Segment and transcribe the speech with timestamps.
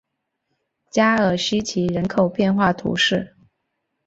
[0.89, 3.35] 加尔希济人口变化图示